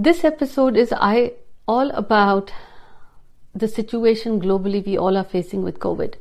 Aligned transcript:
This 0.00 0.22
episode 0.22 0.76
is 0.76 0.94
I 0.96 1.32
all 1.66 1.90
about 1.90 2.52
the 3.52 3.66
situation 3.66 4.40
globally 4.40 4.86
we 4.86 4.96
all 4.96 5.16
are 5.16 5.24
facing 5.24 5.64
with 5.64 5.80
COVID. 5.80 6.14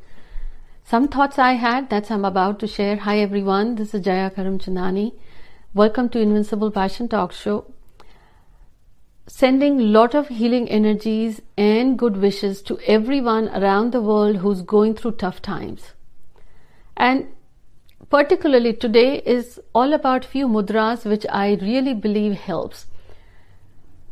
Some 0.83 1.07
thoughts 1.07 1.37
I 1.37 1.51
had 1.53 1.91
that 1.91 2.09
I'm 2.09 2.25
about 2.25 2.57
to 2.61 2.65
share. 2.65 2.95
Hi 2.95 3.19
everyone, 3.19 3.75
this 3.75 3.93
is 3.93 4.03
Jaya 4.03 4.31
Karamchandani. 4.31 5.13
Welcome 5.75 6.09
to 6.09 6.19
Invincible 6.19 6.71
Passion 6.71 7.07
Talk 7.07 7.31
Show. 7.31 7.71
Sending 9.27 9.77
lot 9.77 10.15
of 10.15 10.29
healing 10.29 10.67
energies 10.69 11.39
and 11.55 11.99
good 11.99 12.17
wishes 12.17 12.63
to 12.63 12.79
everyone 12.87 13.47
around 13.49 13.91
the 13.91 14.01
world 14.01 14.37
who's 14.37 14.63
going 14.63 14.95
through 14.95 15.11
tough 15.11 15.39
times. 15.39 15.93
And 16.95 17.27
particularly 18.09 18.73
today 18.73 19.21
is 19.23 19.59
all 19.75 19.93
about 19.93 20.25
few 20.25 20.47
mudras 20.47 21.05
which 21.05 21.27
I 21.29 21.59
really 21.61 21.93
believe 21.93 22.33
helps. 22.33 22.87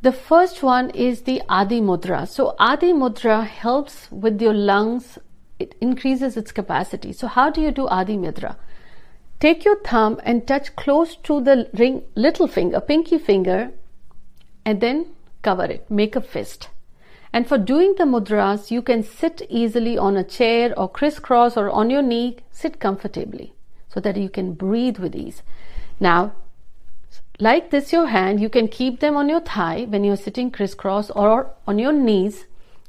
The 0.06 0.12
first 0.12 0.62
one 0.62 0.92
is 0.92 1.24
the 1.24 1.42
Adi 1.50 1.82
Mudra. 1.82 2.28
So 2.28 2.56
Adi 2.60 2.94
Mudra 2.94 3.44
helps 3.44 4.12
with 4.12 4.40
your 4.40 4.54
lungs. 4.54 5.18
It 5.58 5.74
increases 5.82 6.38
its 6.38 6.52
capacity. 6.52 7.12
So 7.12 7.26
how 7.26 7.50
do 7.50 7.60
you 7.60 7.72
do 7.72 7.88
Adi 7.88 8.16
Mudra? 8.16 8.56
Take 9.40 9.66
your 9.66 9.80
thumb 9.80 10.22
and 10.24 10.46
touch 10.46 10.76
close 10.76 11.16
to 11.24 11.42
the 11.42 11.72
ring, 11.74 12.04
little 12.14 12.46
finger, 12.46 12.82
pinky 12.82 13.18
finger, 13.18 13.72
and 14.64 14.80
then 14.80 15.08
cover 15.42 15.66
it. 15.66 15.90
Make 15.90 16.16
a 16.16 16.22
fist. 16.22 16.70
And 17.34 17.48
for 17.48 17.58
doing 17.58 17.96
the 17.98 18.04
mudras, 18.04 18.70
you 18.70 18.84
can 18.84 19.02
sit 19.02 19.42
easily 19.50 19.98
on 19.98 20.18
a 20.18 20.24
chair 20.24 20.72
or 20.78 20.88
crisscross 20.88 21.58
or 21.58 21.72
on 21.72 21.90
your 21.90 22.04
knee. 22.04 22.38
Sit 22.52 22.80
comfortably 22.80 23.56
so 23.88 24.00
that 24.02 24.18
you 24.18 24.30
can 24.30 24.54
breathe 24.54 25.00
with 25.00 25.16
ease. 25.16 25.42
Now, 26.00 26.34
like 27.40 27.72
this, 27.72 27.92
your 27.92 28.08
hand, 28.08 28.40
you 28.40 28.50
can 28.50 28.68
keep 28.68 29.00
them 29.00 29.18
on 29.18 29.30
your 29.30 29.42
thigh 29.42 29.86
when 29.90 30.04
you're 30.04 30.16
sitting 30.16 30.52
crisscross 30.52 31.10
or 31.12 31.52
on 31.68 31.80
your 31.80 31.94
knees 31.94 32.46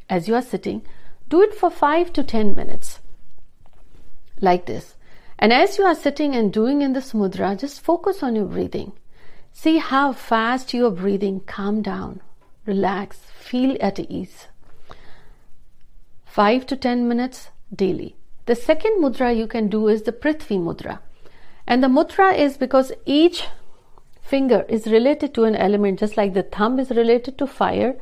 as 0.08 0.28
you 0.28 0.34
are 0.34 0.42
sitting. 0.42 0.82
Do 1.28 1.42
it 1.42 1.54
for 1.54 1.70
5 1.70 2.12
to 2.12 2.22
10 2.22 2.54
minutes, 2.54 3.00
like 4.40 4.66
this. 4.66 4.94
And 5.38 5.52
as 5.52 5.76
you 5.76 5.84
are 5.84 5.94
sitting 5.94 6.34
and 6.34 6.52
doing 6.52 6.82
in 6.82 6.92
this 6.92 7.12
mudra, 7.12 7.58
just 7.58 7.80
focus 7.80 8.22
on 8.22 8.36
your 8.36 8.46
breathing. 8.46 8.92
See 9.52 9.78
how 9.78 10.12
fast 10.12 10.72
you 10.72 10.86
are 10.86 10.90
breathing. 10.90 11.40
Calm 11.40 11.82
down, 11.82 12.20
relax, 12.66 13.18
feel 13.38 13.76
at 13.80 13.98
ease. 13.98 14.46
5 16.24 16.66
to 16.66 16.76
10 16.76 17.08
minutes 17.08 17.48
daily. 17.74 18.16
The 18.44 18.54
second 18.54 19.02
mudra 19.02 19.36
you 19.36 19.46
can 19.46 19.68
do 19.68 19.88
is 19.88 20.02
the 20.02 20.12
Prithvi 20.12 20.58
mudra. 20.58 21.00
And 21.66 21.82
the 21.82 21.88
mudra 21.88 22.36
is 22.38 22.56
because 22.56 22.92
each 23.04 23.44
finger 24.26 24.64
is 24.68 24.86
related 24.86 25.34
to 25.34 25.44
an 25.44 25.56
element, 25.56 25.98
just 25.98 26.16
like 26.16 26.34
the 26.34 26.42
thumb 26.42 26.78
is 26.78 26.90
related 26.90 27.38
to 27.38 27.46
fire. 27.46 27.96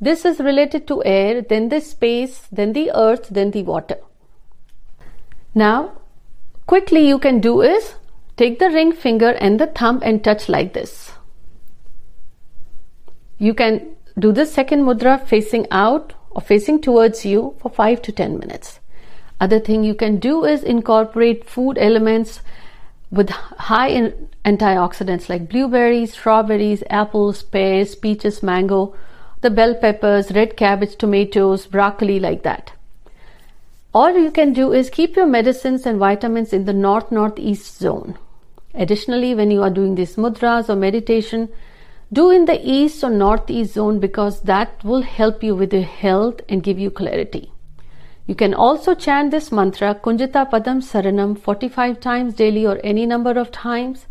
This 0.00 0.24
is 0.24 0.40
related 0.40 0.86
to 0.88 1.02
air, 1.04 1.42
then 1.42 1.68
the 1.68 1.80
space, 1.80 2.46
then 2.52 2.72
the 2.72 2.90
earth, 2.94 3.28
then 3.30 3.50
the 3.50 3.62
water. 3.62 3.98
Now, 5.54 5.92
quickly 6.66 7.06
you 7.08 7.18
can 7.18 7.40
do 7.40 7.62
is 7.62 7.94
take 8.36 8.58
the 8.58 8.70
ring 8.70 8.92
finger 8.92 9.30
and 9.30 9.58
the 9.58 9.66
thumb 9.66 10.00
and 10.02 10.22
touch 10.22 10.48
like 10.48 10.74
this. 10.74 11.12
You 13.38 13.54
can 13.54 13.96
do 14.18 14.32
the 14.32 14.46
second 14.46 14.84
mudra 14.84 15.26
facing 15.26 15.66
out 15.70 16.12
or 16.30 16.42
facing 16.42 16.80
towards 16.80 17.24
you 17.24 17.54
for 17.58 17.70
5 17.70 18.02
to 18.02 18.12
10 18.12 18.38
minutes. 18.38 18.80
Other 19.40 19.60
thing 19.60 19.84
you 19.84 19.94
can 19.94 20.18
do 20.18 20.44
is 20.44 20.62
incorporate 20.62 21.48
food 21.48 21.76
elements 21.78 22.40
with 23.10 23.30
high 23.30 23.88
in 23.88 24.28
antioxidants 24.44 25.28
like 25.28 25.48
blueberries, 25.48 26.12
strawberries, 26.12 26.82
apples, 26.90 27.42
pears, 27.42 27.94
peaches, 27.94 28.42
mango, 28.42 28.94
the 29.40 29.50
bell 29.50 29.74
peppers, 29.74 30.32
red 30.32 30.56
cabbage, 30.56 30.96
tomatoes, 30.96 31.66
broccoli, 31.66 32.18
like 32.18 32.42
that. 32.42 32.72
All 33.94 34.16
you 34.18 34.30
can 34.30 34.52
do 34.52 34.72
is 34.72 34.90
keep 34.90 35.16
your 35.16 35.26
medicines 35.26 35.86
and 35.86 35.98
vitamins 35.98 36.52
in 36.52 36.64
the 36.64 36.72
north 36.72 37.10
northeast 37.10 37.78
zone. 37.78 38.18
Additionally, 38.74 39.34
when 39.34 39.50
you 39.50 39.62
are 39.62 39.70
doing 39.70 39.94
these 39.94 40.16
mudras 40.16 40.68
or 40.68 40.76
meditation, 40.76 41.48
do 42.12 42.30
in 42.30 42.44
the 42.44 42.60
east 42.62 43.02
or 43.02 43.10
northeast 43.10 43.74
zone 43.74 43.98
because 43.98 44.42
that 44.42 44.84
will 44.84 45.02
help 45.02 45.42
you 45.42 45.54
with 45.54 45.72
your 45.72 45.82
health 45.82 46.40
and 46.48 46.62
give 46.62 46.78
you 46.78 46.90
clarity. 46.90 47.50
You 48.26 48.34
can 48.34 48.54
also 48.54 48.92
chant 48.94 49.30
this 49.30 49.52
mantra 49.52 49.94
Kunjita 49.94 50.50
Padam 50.50 50.80
Saranam 50.82 51.38
45 51.38 52.00
times 52.00 52.34
daily 52.34 52.66
or 52.66 52.80
any 52.82 53.06
number 53.06 53.30
of 53.30 53.52
times 53.52 54.06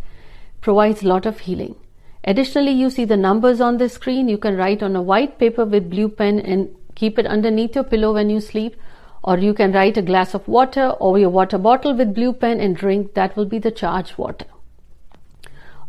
provides 0.61 1.03
a 1.03 1.07
lot 1.07 1.25
of 1.25 1.41
healing. 1.41 1.75
Additionally, 2.23 2.71
you 2.71 2.89
see 2.89 3.03
the 3.03 3.17
numbers 3.17 3.59
on 3.59 3.77
the 3.77 3.89
screen. 3.89 4.29
You 4.29 4.37
can 4.37 4.55
write 4.55 4.81
on 4.81 4.95
a 4.95 5.01
white 5.01 5.37
paper 5.37 5.65
with 5.65 5.89
blue 5.89 6.07
pen 6.07 6.39
and 6.39 6.73
keep 6.95 7.19
it 7.19 7.27
underneath 7.27 7.75
your 7.75 7.83
pillow 7.83 8.13
when 8.13 8.29
you 8.29 8.39
sleep. 8.39 8.77
Or 9.21 9.37
you 9.37 9.53
can 9.53 9.73
write 9.73 9.97
a 9.97 10.01
glass 10.01 10.33
of 10.33 10.47
water 10.47 10.91
or 10.91 11.19
your 11.19 11.29
water 11.29 11.57
bottle 11.57 11.93
with 11.93 12.15
blue 12.15 12.31
pen 12.31 12.61
and 12.61 12.73
drink. 12.73 13.15
That 13.15 13.35
will 13.35 13.45
be 13.45 13.59
the 13.59 13.71
charged 13.71 14.17
water. 14.17 14.45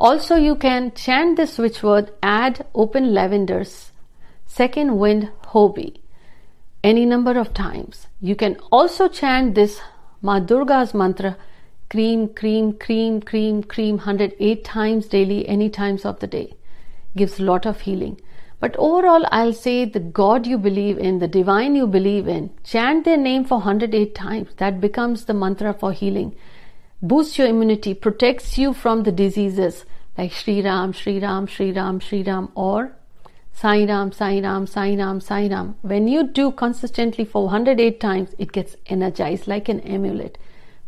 Also, 0.01 0.35
you 0.35 0.57
can 0.57 0.93
chant 0.95 1.37
this 1.37 1.55
switch 1.55 1.81
word, 1.83 2.11
add 2.25 2.67
open 2.75 3.15
lavenders, 3.15 3.93
second 4.47 4.99
wind 4.99 5.31
Hobi 5.53 5.99
any 6.87 7.05
number 7.05 7.37
of 7.39 7.53
times. 7.53 8.07
You 8.21 8.37
can 8.37 8.57
also 8.71 9.09
chant 9.09 9.55
this 9.57 9.81
Ma 10.23 10.39
Durga's 10.39 10.95
mantra 10.95 11.37
cream, 11.91 12.29
cream, 12.29 12.73
cream, 12.85 13.21
cream, 13.21 13.63
cream 13.63 13.97
108 13.97 14.65
times 14.65 15.07
daily, 15.07 15.49
any 15.49 15.69
times 15.69 16.05
of 16.05 16.21
the 16.21 16.27
day. 16.27 16.55
Gives 17.17 17.41
lot 17.41 17.67
of 17.67 17.81
healing. 17.81 18.21
But 18.61 18.77
overall, 18.77 19.27
I'll 19.31 19.53
say 19.53 19.85
the 19.85 20.01
God 20.01 20.47
you 20.47 20.59
believe 20.59 20.99
in, 20.99 21.19
the 21.19 21.29
divine 21.29 21.75
you 21.75 21.87
believe 21.87 22.29
in, 22.29 22.51
chant 22.65 23.05
their 23.05 23.17
name 23.17 23.45
for 23.45 23.59
108 23.59 24.15
times. 24.15 24.55
That 24.59 24.81
becomes 24.81 25.25
the 25.25 25.35
mantra 25.35 25.75
for 25.75 25.93
healing. 25.93 26.35
Boosts 27.03 27.37
your 27.39 27.49
immunity, 27.49 27.95
protects 27.95 28.57
you 28.59 28.73
from 28.73 29.03
the 29.03 29.13
diseases 29.13 29.85
like 30.17 30.33
Sri 30.33 30.63
Ram, 30.63 30.93
Sri 30.93 31.19
Ram, 31.19 31.47
Sri 31.47 31.73
Ram, 31.73 32.01
Sri 32.01 32.23
Ram, 32.23 32.49
or 32.55 32.97
Sai 33.59 33.87
Ram, 33.87 34.13
Sai 34.13 34.41
Ram, 34.41 34.67
Sai 34.67 34.97
Ram, 34.97 35.19
Sai 35.19 35.49
Ram. 35.49 35.77
When 35.81 36.09
you 36.09 36.25
do 36.25 36.53
consistently 36.53 37.25
for 37.25 37.45
108 37.45 37.99
times, 37.99 38.35
it 38.39 38.53
gets 38.53 38.77
energized 38.85 39.49
like 39.49 39.71
an 39.71 39.81
amulet, 39.81 40.37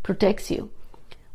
protects 0.02 0.50
you. 0.50 0.70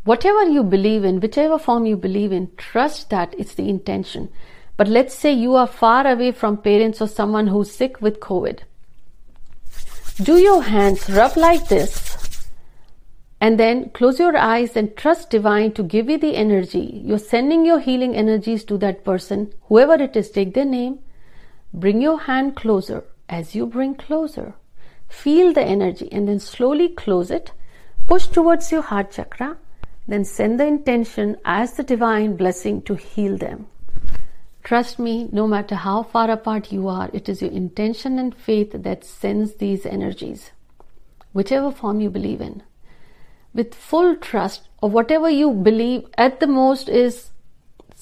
Whatever 0.03 0.43
you 0.43 0.61
believe 0.61 1.03
in, 1.03 1.19
whichever 1.19 1.57
form 1.57 1.87
you 1.87 1.97
believe 1.97 2.31
in, 2.31 2.51
trust 2.55 3.09
that 3.09 3.33
it's 3.39 3.55
the 3.55 3.67
intention. 3.67 4.29
But 4.77 4.87
let's 4.87 5.15
say 5.15 5.33
you 5.33 5.55
are 5.55 5.65
far 5.65 6.05
away 6.05 6.33
from 6.33 6.57
parents 6.57 7.01
or 7.01 7.07
someone 7.07 7.47
who's 7.47 7.71
sick 7.71 7.99
with 7.99 8.19
COVID. 8.19 8.59
Do 10.21 10.37
your 10.37 10.61
hands 10.61 11.09
rub 11.09 11.35
like 11.35 11.67
this 11.67 12.47
and 13.41 13.59
then 13.59 13.89
close 13.89 14.19
your 14.19 14.37
eyes 14.37 14.77
and 14.77 14.95
trust 14.95 15.31
divine 15.31 15.71
to 15.71 15.81
give 15.81 16.11
you 16.11 16.19
the 16.19 16.35
energy. 16.35 17.01
You're 17.03 17.17
sending 17.17 17.65
your 17.65 17.79
healing 17.79 18.15
energies 18.15 18.63
to 18.65 18.77
that 18.77 19.03
person, 19.03 19.51
whoever 19.63 19.95
it 19.95 20.15
is, 20.15 20.29
take 20.29 20.53
their 20.53 20.65
name 20.65 20.99
Bring 21.73 22.01
your 22.01 22.19
hand 22.19 22.55
closer. 22.55 23.03
As 23.27 23.55
you 23.55 23.65
bring 23.65 23.95
closer, 23.95 24.53
feel 25.09 25.53
the 25.53 25.63
energy 25.63 26.07
and 26.11 26.27
then 26.27 26.39
slowly 26.39 26.89
close 26.89 27.31
it. 27.31 27.51
Push 28.05 28.27
towards 28.27 28.71
your 28.71 28.83
heart 28.83 29.11
chakra. 29.11 29.57
Then 30.07 30.23
send 30.23 30.59
the 30.59 30.67
intention 30.67 31.37
as 31.45 31.73
the 31.73 31.83
divine 31.83 32.35
blessing 32.35 32.81
to 32.83 32.95
heal 32.95 33.37
them. 33.37 33.67
Trust 34.63 34.99
me, 34.99 35.29
no 35.31 35.47
matter 35.47 35.75
how 35.75 36.03
far 36.03 36.29
apart 36.29 36.71
you 36.71 36.87
are, 36.87 37.09
it 37.11 37.27
is 37.27 37.41
your 37.41 37.51
intention 37.51 38.19
and 38.19 38.35
faith 38.35 38.71
that 38.73 39.03
sends 39.03 39.55
these 39.55 39.85
energies, 39.85 40.51
whichever 41.33 41.71
form 41.71 41.99
you 41.99 42.09
believe 42.09 42.39
in. 42.39 42.63
With 43.53 43.75
full 43.75 44.15
trust 44.15 44.69
of 44.81 44.93
whatever 44.93 45.29
you 45.29 45.51
believe 45.51 46.07
at 46.17 46.39
the 46.39 46.47
most 46.47 46.87
is 46.87 47.32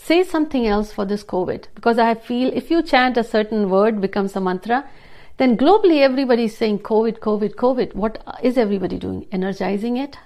say 0.04 0.24
something 0.24 0.66
else 0.66 0.92
for 0.92 1.06
this 1.06 1.24
COVID 1.24 1.66
because 1.76 2.00
I 2.00 2.16
feel 2.16 2.52
if 2.54 2.72
you 2.72 2.82
chant 2.82 3.18
a 3.18 3.24
certain 3.24 3.70
word 3.70 4.02
becomes 4.02 4.36
a 4.36 4.42
mantra, 4.42 4.90
then 5.38 5.58
globally 5.58 6.02
everybody 6.02 6.46
is 6.46 6.58
saying 6.58 6.80
COVID, 6.80 7.20
COVID, 7.20 7.56
COVID. 7.56 7.94
What 7.96 8.24
is 8.44 8.58
everybody 8.58 8.98
doing? 8.98 9.28
Energizing 9.32 9.98
it? 9.98 10.18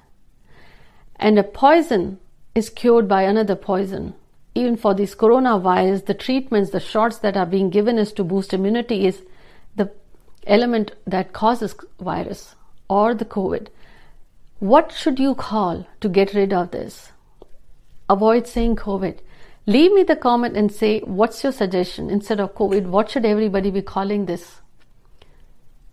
And 1.18 1.38
a 1.38 1.44
poison 1.44 2.20
is 2.54 2.70
cured 2.70 3.08
by 3.08 3.24
another 3.24 3.56
poison. 3.56 4.14
Even 4.54 4.78
for 4.78 4.94
this 4.94 5.14
coronavirus, 5.14 6.06
the 6.06 6.14
treatments, 6.14 6.72
the 6.72 6.80
shots 6.80 7.18
that 7.20 7.36
are 7.36 7.46
being 7.46 7.70
given 7.70 7.98
is 7.98 8.14
to 8.14 8.24
boost 8.24 8.54
immunity 8.54 9.06
is 9.06 9.22
the 9.76 9.92
element 10.48 10.94
that 11.06 11.34
causes 11.34 11.76
virus 12.00 12.56
or 12.90 13.14
the 13.14 13.26
COVID. 13.26 13.68
What 14.60 14.94
should 14.94 15.20
you 15.20 15.36
call 15.36 15.86
to 16.00 16.08
get 16.08 16.34
rid 16.34 16.54
of 16.54 16.72
this? 16.72 17.12
Avoid 18.10 18.48
saying 18.48 18.78
COVID. 18.78 19.20
Leave 19.68 19.92
me 19.94 20.04
the 20.04 20.16
comment 20.16 20.56
and 20.56 20.72
say 20.72 21.00
what's 21.00 21.44
your 21.44 21.52
suggestion 21.52 22.10
instead 22.12 22.40
of 22.40 22.54
COVID. 22.54 22.86
What 22.86 23.10
should 23.10 23.26
everybody 23.26 23.72
be 23.72 23.82
calling 23.82 24.26
this? 24.26 24.62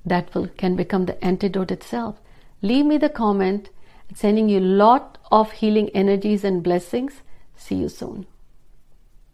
That 0.04 0.34
will 0.34 0.48
can 0.48 0.76
become 0.76 1.06
the 1.06 1.22
antidote 1.24 1.70
itself. 1.70 2.20
Leave 2.60 2.86
me 2.86 2.98
the 2.98 3.08
comment. 3.08 3.70
sending 4.14 4.48
you 4.50 4.60
lot 4.60 5.16
of 5.30 5.52
healing 5.52 5.88
energies 5.94 6.44
and 6.44 6.62
blessings. 6.62 7.22
See 7.56 7.76
you 7.76 7.88
soon. 7.88 8.26